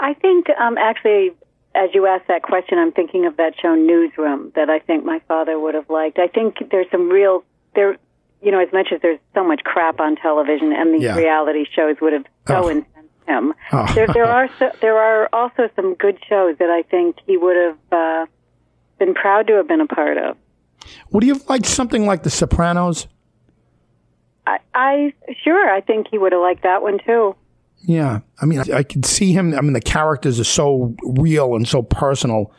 [0.00, 1.32] I think um, actually,
[1.74, 5.20] as you asked that question, I'm thinking of that show Newsroom that I think my
[5.28, 6.18] father would have liked.
[6.18, 7.96] I think there's some real there,
[8.42, 11.16] you know, as much as there's so much crap on television, and these Yeah.
[11.16, 12.70] reality shows would have so Oh.
[12.70, 12.96] incensed
[13.28, 13.54] him.
[13.72, 13.86] Oh.
[13.94, 17.56] There, there are so, there are also some good shows that I think he would
[17.56, 18.26] have uh,
[18.98, 20.36] been proud to have been a part of.
[21.12, 23.06] would you have liked something like the sopranos
[24.46, 25.12] I, I
[25.44, 27.36] sure I think he would have liked that one too.
[27.82, 28.20] Yeah.
[28.40, 29.54] I mean, I, I could see him.
[29.54, 32.52] I mean, the characters are so real and so personal.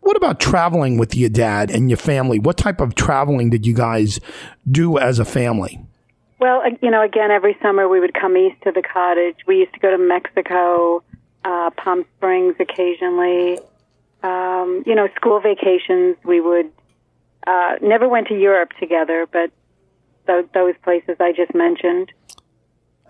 [0.00, 2.38] What about traveling with your dad and your family?
[2.38, 4.20] What type of traveling did you guys
[4.70, 5.84] do as a family?
[6.38, 9.36] Well, you know, again, every summer we would come east to the cottage.
[9.46, 11.02] We used to go to Mexico,
[11.44, 13.58] uh, Palm Springs occasionally.
[14.22, 16.16] Um, you know, school vacations.
[16.24, 16.70] We would
[17.46, 19.50] uh, never went to Europe together, but
[20.26, 22.12] th- those places I just mentioned.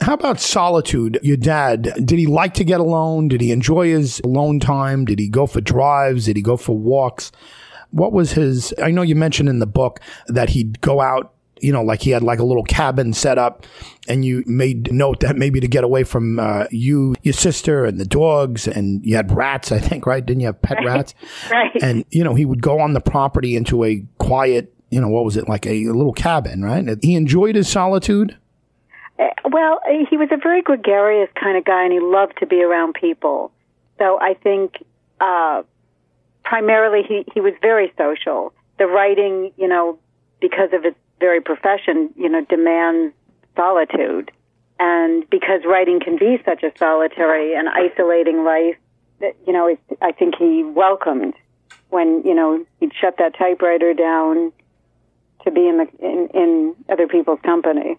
[0.00, 1.18] How about solitude?
[1.22, 3.28] Your dad, did he like to get alone?
[3.28, 5.04] Did he enjoy his alone time?
[5.04, 6.26] Did he go for drives?
[6.26, 7.32] Did he go for walks?
[7.90, 8.74] What was his?
[8.82, 12.10] I know you mentioned in the book that he'd go out, you know, like he
[12.10, 13.64] had like a little cabin set up,
[14.06, 17.98] and you made note that maybe to get away from uh, you, your sister, and
[17.98, 20.24] the dogs, and you had rats, I think, right?
[20.24, 21.14] Didn't you have pet rats?
[21.50, 21.82] Right.
[21.82, 25.24] And, you know, he would go on the property into a quiet, you know, what
[25.24, 26.84] was it, like a, little cabin, right?
[27.02, 28.36] He enjoyed his solitude.
[29.18, 32.62] Uh, Well, he was a very gregarious kind of guy, and he loved to be
[32.62, 33.52] around people.
[33.98, 34.84] So I think
[35.20, 35.62] uh,
[36.44, 38.52] primarily he, he was very social.
[38.78, 39.98] The writing, you know,
[40.40, 43.14] because of its very profession, you know, demands
[43.56, 44.30] solitude.
[44.78, 48.76] And because writing can be such a solitary and isolating life,
[49.20, 51.32] that, you know, it, I think he welcomed
[51.88, 54.52] when, you know, he'd shut that typewriter down
[55.44, 57.96] to be in, the, in, in other people's company.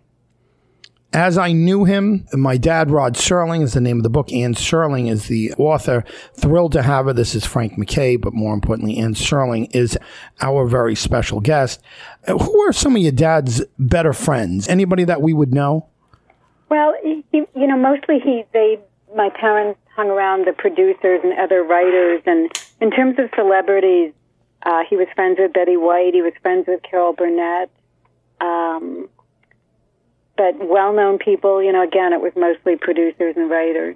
[1.14, 4.32] As I knew him, my dad, Rod Serling, is the name of the book.
[4.32, 6.04] Anne Serling is the author.
[6.34, 7.14] Thrilled to have her.
[7.14, 9.98] This is Frank McKay, but more importantly, Anne Serling is
[10.42, 11.82] our very special guest.
[12.28, 14.68] Uh, Who are some of your dad's better friends?
[14.68, 15.88] Anybody that we would know?
[16.70, 18.80] Well, he, you know, mostly he they
[19.16, 24.12] my parents hung around the producers and other writers, and in terms of celebrities,
[24.64, 26.14] uh, he was friends with Betty White.
[26.14, 27.70] He was friends with Carol Burnett.
[28.42, 29.08] Um,
[30.38, 33.96] but well-known people, you know, again, it was mostly producers and writers.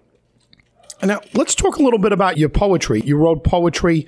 [1.04, 3.02] Now, let's talk a little bit about your poetry.
[3.02, 4.08] You wrote poetry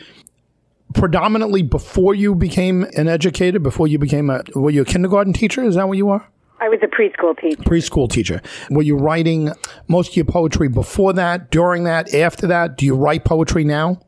[0.94, 5.64] predominantly before you became an educator, before you became a, were you a kindergarten teacher?
[5.64, 6.28] Is that what you are?
[6.60, 7.62] I was a preschool teacher.
[7.64, 8.42] preschool teacher.
[8.70, 9.52] Were you writing
[9.88, 12.78] most of your poetry before that, during that, after that?
[12.78, 14.00] Do you write poetry now?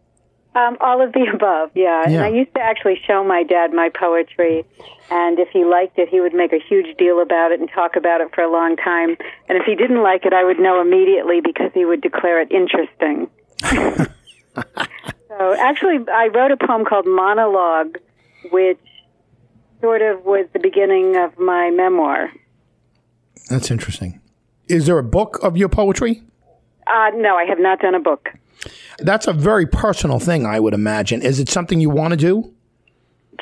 [0.56, 2.04] Um, all of the above, yeah.
[2.06, 4.66] And I used to actually show my dad my poetry,
[5.12, 7.96] and if he liked it, he would make a huge deal about it and talk
[7.98, 9.18] about it for a long time.
[9.50, 12.52] And if he didn't like it, I would know immediately because he would declare it
[12.52, 13.30] interesting.
[15.28, 17.98] so actually, I wrote a poem called Monologue,
[18.52, 18.80] which
[19.82, 22.32] sort of was the beginning of my memoir.
[23.50, 24.22] That's interesting.
[24.68, 26.24] Is there a book of your poetry?
[26.88, 28.30] Uh, no, I have not done a book.
[29.00, 31.22] That's a very personal thing, I would imagine.
[31.22, 32.54] Is it something you want to do?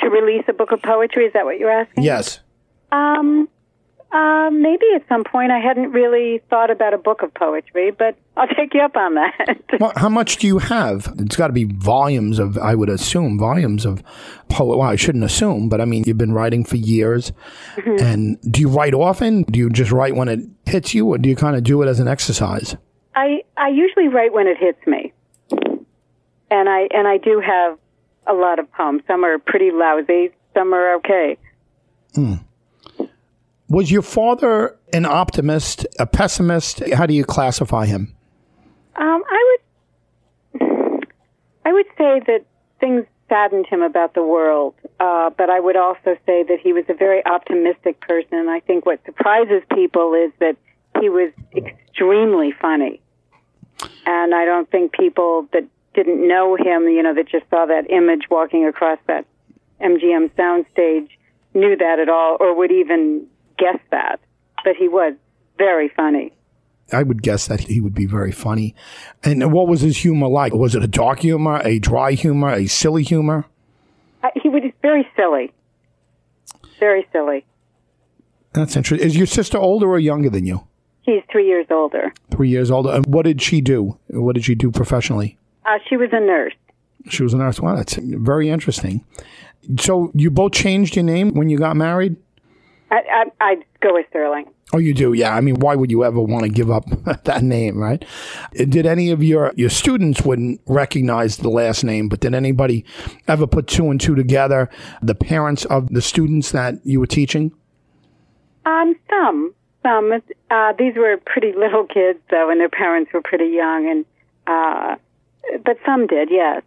[0.02, 2.04] To release a book of poetry, is that what you're asking?
[2.04, 2.40] Yes.
[2.92, 3.48] Um,
[4.14, 5.52] uh, maybe at some point.
[5.52, 9.16] I hadn't really thought about a book of poetry, but I'll take you up on
[9.16, 9.58] that.
[9.80, 11.12] Well, how much do you have?
[11.18, 14.04] It's got to be volumes of, I would assume, volumes of
[14.50, 14.78] poet.
[14.78, 17.32] Well, I shouldn't assume, but I mean, you've been writing for years.
[17.76, 19.44] And do you write often?
[19.44, 21.88] Do you just write when it hits you, or do you kind of do it
[21.88, 22.78] as an exercise?
[23.16, 25.14] I I usually write when it hits me,
[26.52, 27.78] and I and I do have
[28.28, 29.04] a lot of poems.
[29.08, 30.32] Some are pretty lousy.
[30.54, 31.38] Some are okay.
[33.70, 36.88] Was your father an optimist, a pessimist?
[36.94, 38.16] How do you classify him?
[38.96, 39.58] Um, I
[40.62, 41.08] would
[41.66, 42.46] I would say that
[42.80, 46.86] things saddened him about the world, uh, but I would also say that he was
[46.90, 48.38] a very optimistic person.
[48.38, 50.56] And I think what surprises people is that
[51.00, 53.02] he was extremely funny.
[54.06, 57.90] And I don't think people that didn't know him, you know, that just saw that
[57.90, 59.26] image walking across that
[59.82, 61.10] MGM soundstage
[61.54, 64.20] knew that at all or would even guess that.
[64.64, 65.14] But he was
[65.58, 66.34] very funny.
[66.92, 68.76] I would guess that he would be very funny.
[69.24, 70.54] And what was his humor like?
[70.54, 73.46] Was it a dark humor, a dry humor, a silly humor?
[74.24, 75.52] Uh, he was very silly.
[76.80, 77.46] Very silly.
[78.54, 79.06] That's interesting.
[79.08, 80.68] Is your sister older or younger than you?
[81.04, 82.14] He's three years older.
[82.32, 82.92] Three years older.
[82.92, 83.98] And what did she do?
[84.08, 85.38] What did she do professionally?
[85.66, 86.54] Uh, she was a nurse.
[87.10, 87.60] She was a nurse.
[87.60, 89.06] Wow, that's very interesting.
[89.80, 92.16] So you both changed your name when you got married?
[92.92, 93.02] I,
[93.42, 94.46] I, I'd go with Serling.
[94.74, 95.36] Oh, you do, yeah.
[95.36, 96.86] I mean, why would you ever want to give up
[97.26, 98.04] that name, right?
[98.54, 102.86] Did any of your your students wouldn't recognize the last name, but did anybody
[103.28, 104.70] ever put two and two together?
[105.02, 107.52] The parents of the students that you were teaching?
[108.66, 109.54] Um, some,
[109.84, 110.12] some.
[110.50, 114.06] Uh, these were pretty little kids, though, and their parents were pretty young, and
[114.48, 114.96] uh,
[115.64, 116.64] but some did, yes.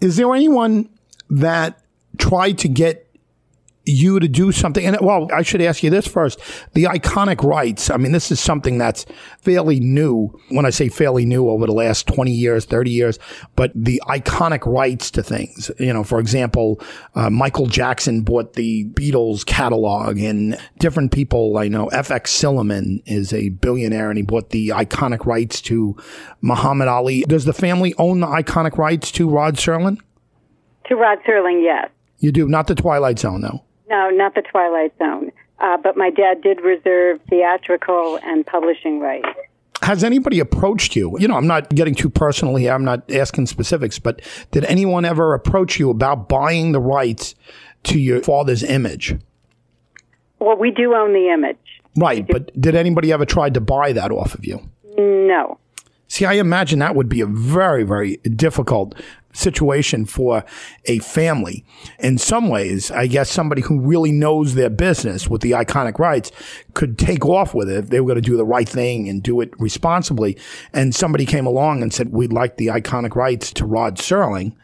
[0.00, 0.88] Is there anyone
[1.30, 1.80] that
[2.18, 3.03] tried to get
[3.84, 4.84] you to do something.
[4.84, 6.40] And well, I should ask you this first.
[6.72, 7.90] The iconic rights.
[7.90, 9.04] I mean, this is something that's
[9.40, 10.28] fairly new.
[10.48, 13.18] When I say fairly new over the last 20 years, 30 years,
[13.56, 15.70] but the iconic rights to things.
[15.78, 16.80] You know, for example,
[17.14, 21.88] uh, Michael Jackson bought the Beatles catalog and different people I know.
[21.88, 25.96] FX Sillerman is a billionaire and he bought the iconic rights to
[26.40, 27.22] Muhammad Ali.
[27.22, 30.00] Does the family own the iconic rights to Rod Serling?
[30.86, 31.90] To Rod Serling, yes.
[32.18, 33.62] You do, not the Twilight Zone, though.
[33.88, 35.30] No, not the Twilight Zone.
[35.58, 39.28] Uh, but my dad did reserve theatrical and publishing rights.
[39.82, 41.16] Has anybody approached you?
[41.18, 42.72] You know, I'm not getting too personal here.
[42.72, 47.34] I'm not asking specifics, but did anyone ever approach you about buying the rights
[47.84, 49.16] to your father's image?
[50.38, 51.58] Well, we do own the image.
[51.96, 54.68] Right, but did anybody ever try to buy that off of you?
[54.96, 55.58] No.
[56.08, 58.94] See, I imagine that would be a very, very difficult
[59.34, 60.44] situation for
[60.86, 61.64] a family.
[61.98, 66.32] In some ways, I guess somebody who really knows their business with the iconic rights
[66.72, 69.22] could take off with it if they were going to do the right thing and
[69.22, 70.38] do it responsibly.
[70.72, 74.54] And somebody came along and said, we'd like the iconic rights to Rod Serling.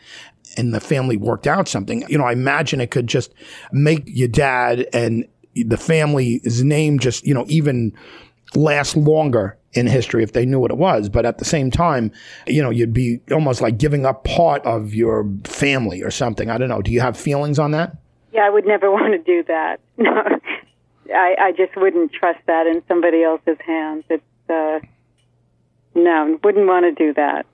[0.57, 2.05] And the family worked out something.
[2.09, 3.33] You know, I imagine it could just
[3.73, 7.93] make your dad and the family's name just, you know, even
[8.55, 11.09] last longer in history if they knew what it was.
[11.09, 12.13] But at the same time,
[12.47, 16.51] you know, you'd be almost like giving up part of your family or something.
[16.51, 16.83] I don't know.
[16.83, 17.97] Do you have feelings on that?
[18.33, 19.81] Yeah, I would never want to do that.
[21.13, 24.05] No, I, I just wouldn't trust that in somebody else's hands.
[24.09, 24.79] It's, uh,
[25.95, 27.47] no, wouldn't want to do that.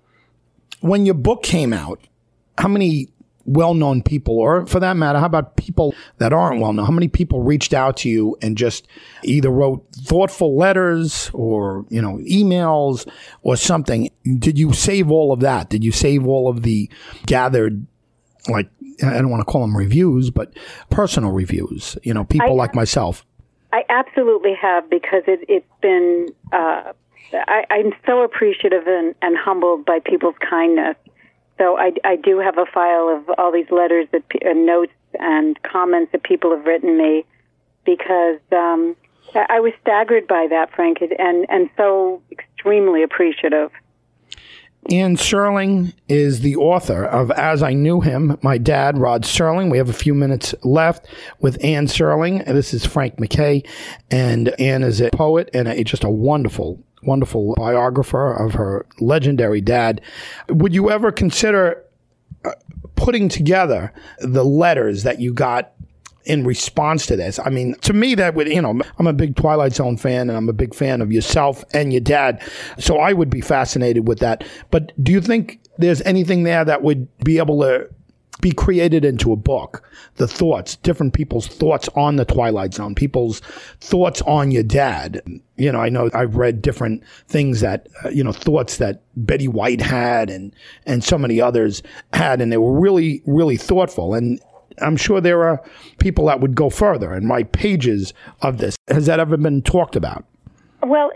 [0.80, 2.00] When your book came out,
[2.58, 3.08] how many
[3.46, 6.84] well known people, or for that matter, how about people that aren't well known?
[6.84, 8.86] How many people reached out to you and just
[9.22, 13.08] either wrote thoughtful letters or, you know, emails
[13.42, 14.10] or something?
[14.38, 15.70] Did you save all of that?
[15.70, 16.90] Did you save all of the
[17.26, 17.86] gathered,
[18.48, 18.68] like,
[19.02, 20.56] I don't want to call them reviews, but
[20.90, 23.24] personal reviews, you know, people I, like myself?
[23.72, 26.92] I absolutely have because it, it's been, uh,
[27.32, 30.96] I, I'm so appreciative and, and humbled by people's kindness
[31.58, 35.60] so I, I do have a file of all these letters that uh, notes and
[35.62, 37.24] comments that people have written me
[37.84, 38.96] because um,
[39.34, 43.70] I was staggered by that, Frank, and and so extremely appreciative.
[44.90, 49.68] Anne Serling is the author of As I Knew Him, my dad, Rod Serling.
[49.68, 51.08] We have a few minutes left
[51.40, 52.44] with Anne Serling.
[52.46, 53.66] This is Frank McKay,
[54.12, 59.60] and Anne is a poet and a, just a wonderful wonderful biographer of her legendary
[59.60, 60.00] dad.
[60.48, 61.82] Would you ever consider
[62.44, 62.52] uh,
[62.96, 65.72] putting together the letters that you got
[66.26, 67.38] in response to this.
[67.38, 70.36] I mean, to me, that would, you know, I'm a big Twilight Zone fan and
[70.36, 72.42] I'm a big fan of yourself and your dad.
[72.78, 74.44] So I would be fascinated with that.
[74.70, 77.88] But do you think there's anything there that would be able to
[78.40, 79.82] be created into a book.
[80.16, 83.40] The thoughts, different people's thoughts on the Twilight Zone, people's
[83.80, 85.22] thoughts on your dad.
[85.56, 89.48] You know, I know I've read different things that, uh, you know, thoughts that Betty
[89.48, 94.14] White had and, and so many others had, and they were really, really thoughtful.
[94.14, 94.40] And
[94.82, 95.62] I'm sure there are
[95.98, 98.76] people that would go further and write pages of this.
[98.88, 100.24] Has that ever been talked about?
[100.82, 101.10] Well,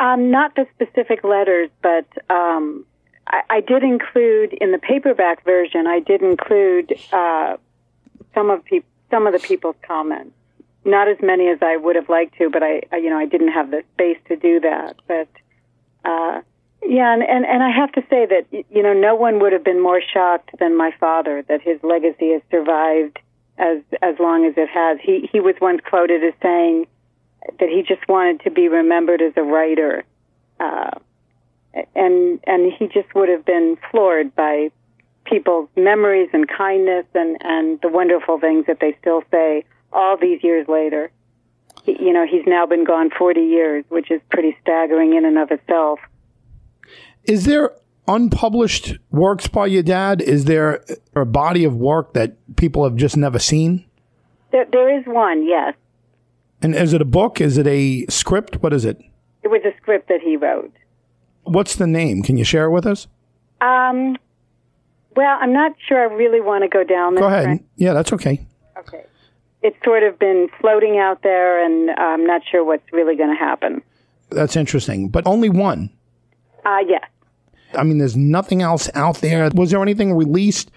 [0.00, 2.84] um, not the specific letters, but um,
[3.28, 5.86] I, I did include in the paperback version.
[5.86, 7.56] I did include uh,
[8.34, 8.64] some of
[9.10, 10.34] some of the people's comments.
[10.84, 13.26] Not as many as I would have liked to, but I, I you know I
[13.26, 14.96] didn't have the space to do that.
[15.06, 15.28] But
[16.04, 16.40] uh,
[16.86, 19.64] Yeah, and, and, and I have to say that, you know, no one would have
[19.64, 23.18] been more shocked than my father that his legacy has survived
[23.58, 24.98] as, as long as it has.
[25.02, 26.86] He, he was once quoted as saying
[27.58, 30.04] that he just wanted to be remembered as a writer.
[30.60, 30.90] Uh,
[31.94, 34.70] and, and he just would have been floored by
[35.24, 40.42] people's memories and kindness and, and the wonderful things that they still say all these
[40.42, 41.10] years later.
[41.84, 45.38] He, you know, he's now been gone 40 years, which is pretty staggering in and
[45.38, 46.00] of itself.
[47.24, 47.72] Is there
[48.06, 50.22] unpublished works by your dad?
[50.22, 53.84] Is there a body of work that people have just never seen?
[54.50, 55.74] There, there is one, yes.
[56.62, 57.40] And is it a book?
[57.40, 58.62] Is it a script?
[58.62, 59.00] What is it?
[59.42, 60.72] It was a script that he wrote.
[61.50, 62.22] What's the name?
[62.22, 63.06] Can you share it with us?
[63.60, 64.16] Um,
[65.16, 67.20] well, I'm not sure I really want to go down this.
[67.20, 67.44] Go ahead.
[67.44, 67.60] track.
[67.76, 68.46] Yeah, that's okay.
[68.78, 69.04] Okay.
[69.62, 73.36] It's sort of been floating out there, and I'm not sure what's really going to
[73.36, 73.82] happen.
[74.30, 75.08] That's interesting.
[75.08, 75.90] But only one.
[76.64, 77.02] Uh, yes.
[77.74, 79.50] I mean, there's nothing else out there.
[79.54, 80.70] Was there anything released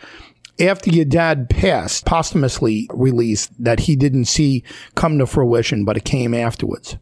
[0.59, 4.63] after your dad passed, posthumously released, that he didn't see
[4.95, 6.97] come to fruition, but it came afterwards?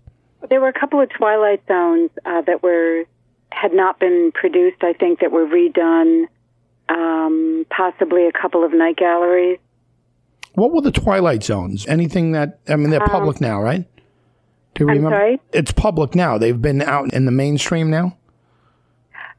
[0.50, 3.04] There were a couple of Twilight Zones uh, that were
[3.52, 4.84] had not been produced.
[4.84, 6.26] I think that were redone.
[6.90, 9.60] Um, possibly a couple of night galleries.
[10.56, 11.86] What were the Twilight Zones?
[11.88, 13.86] Anything that, I mean, they're public now, right?
[14.74, 15.16] Do you Um, I'm remember?
[15.18, 15.40] sorry?
[15.54, 16.40] It's public now.
[16.40, 18.18] They've been out in the mainstream now?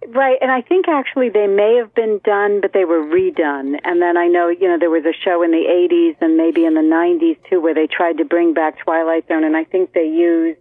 [0.08, 3.78] Right, and I think actually they may have been done, but they were redone.
[3.84, 6.64] And then I know, you know, there was a show in the 80s and maybe
[6.64, 9.92] in the 90s too where they tried to bring back Twilight Zone, and I think
[9.92, 10.58] they used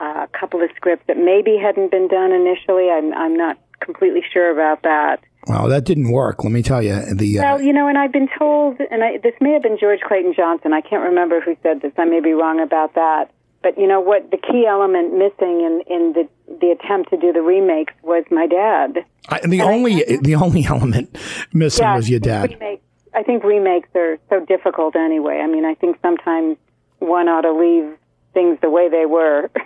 [0.00, 2.90] a couple of scripts that maybe hadn't been done initially.
[2.90, 5.20] I'm, I'm not completely sure about that.
[5.46, 6.42] Well, that didn't work.
[6.42, 7.14] Let me tell you.
[7.14, 9.78] The uh, Well, you know, and I've been told, and I, this may have been
[9.78, 10.72] George Clayton Johnson.
[10.72, 11.92] I can't remember who said this.
[11.96, 13.30] I may be wrong about that.
[13.62, 14.30] But you know what?
[14.30, 16.28] The key element missing in in the
[16.60, 19.04] the attempt to do the remakes was my dad.
[19.28, 21.16] I, the only the only element
[21.52, 22.50] missing Yeah, was your dad.
[22.52, 22.82] Remakes,
[23.14, 25.40] I think remakes are so difficult anyway.
[25.42, 26.58] I mean, I think sometimes
[26.98, 27.96] one ought to leave
[28.34, 29.50] things the way they were.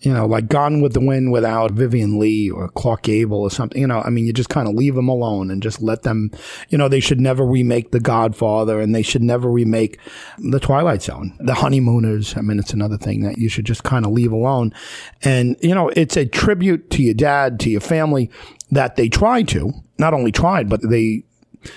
[0.00, 3.80] You know, like Gone with the Wind without Vivien Leigh or Clark Gable or something.
[3.80, 6.30] You know, I mean, you just kind of leave them alone and just let them.
[6.70, 9.98] You know, they should never remake The Godfather and they should never remake
[10.38, 12.36] The Twilight Zone, The Honeymooners.
[12.36, 14.72] I mean, it's another thing that you should just kind of leave alone.
[15.22, 18.30] And you know, it's a tribute to your dad, to your family
[18.70, 19.72] that they tried to.
[19.98, 21.24] Not only tried, but they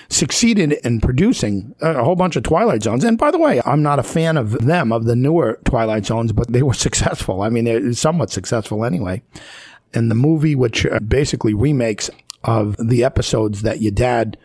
[0.08, 3.04] succeeded in producing a whole bunch of Twilight Zones.
[3.04, 6.32] And by the way, I'm not a fan of them, of the newer Twilight Zones,
[6.32, 7.42] but they were successful.
[7.42, 9.22] I mean, they're somewhat successful anyway.
[9.92, 12.10] And the movie, which uh, basically remakes
[12.42, 14.36] of the episodes that your dad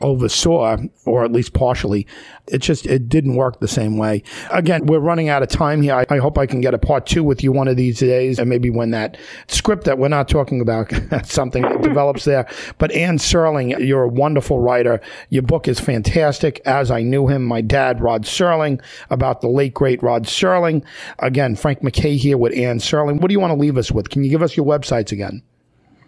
[0.00, 2.06] oversaw, or at least partially,
[2.46, 4.22] it just it didn't work the same way.
[4.50, 5.94] Again, we're running out of time here.
[5.94, 8.38] I, I hope I can get a part two with you one of these days,
[8.38, 9.16] and maybe when that
[9.48, 10.92] script that we're not talking about
[11.24, 12.48] something develops there.
[12.78, 15.00] But Anne Serling, you're a wonderful writer.
[15.28, 16.60] Your book is fantastic.
[16.64, 20.84] As I knew him, my dad, Rod Serling, about the late great Rod Serling.
[21.18, 23.20] Again, Frank McKay here with Anne Serling.
[23.20, 24.10] What do you want to leave us with?
[24.10, 25.42] Can you give us your websites again?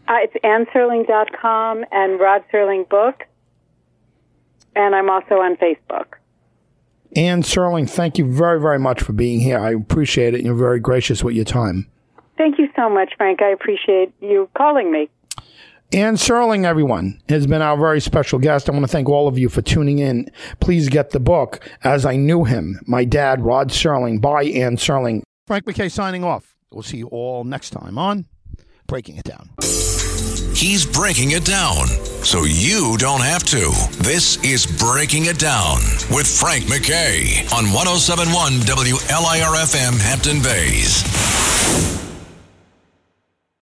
[0.09, 3.25] Uh, it's annserling.com and Rod Serling Book.
[4.75, 6.15] And I'm also on Facebook.
[7.15, 9.59] Anne Serling, thank you very, very much for being here.
[9.59, 10.43] I appreciate it.
[10.43, 11.87] You're very gracious with your time.
[12.39, 13.43] Thank you so much, Frank.
[13.43, 15.11] I appreciate you calling me.
[15.93, 18.69] Anne Serling, everyone, has been our very special guest.
[18.69, 20.31] I want to thank all of you for tuning in.
[20.59, 25.23] Please get the book, As I Knew Him, My Dad, Rod Serling, by Anne Serling.
[25.47, 26.57] Frank McKay signing off.
[26.71, 28.25] We'll see you all next time on
[28.87, 29.51] Breaking It Down.
[30.55, 31.89] He's breaking it down
[32.25, 33.71] so you don't have to.
[34.03, 35.79] This is Breaking It Down
[36.11, 42.12] with Frank McKay on 1071 WLIRFM Hampton Bays.